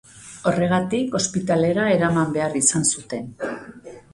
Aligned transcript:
Horregatik, 0.51 1.17
ospitalera 1.19 1.85
eraman 1.99 2.35
behar 2.39 2.59
izan 2.61 2.89
zuten. 2.97 3.29